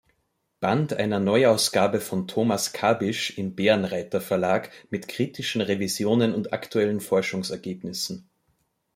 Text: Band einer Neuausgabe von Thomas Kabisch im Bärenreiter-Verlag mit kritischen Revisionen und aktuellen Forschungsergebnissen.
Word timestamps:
Band 0.61 0.93
einer 0.95 1.19
Neuausgabe 1.19 2.01
von 2.01 2.27
Thomas 2.27 2.73
Kabisch 2.73 3.37
im 3.37 3.53
Bärenreiter-Verlag 3.55 4.71
mit 4.89 5.07
kritischen 5.07 5.61
Revisionen 5.61 6.33
und 6.33 6.53
aktuellen 6.53 7.01
Forschungsergebnissen. 7.01 8.27